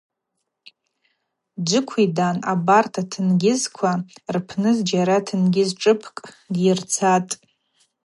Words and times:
Дджвыквидан 1.63 2.37
абарат 2.51 2.95
атенгьызква 3.01 3.91
рпны 4.35 4.69
зджьара 4.77 5.17
тенгьыз 5.27 5.69
тшпыкӏ 5.79 6.25
дйырцатӏ. 6.53 7.33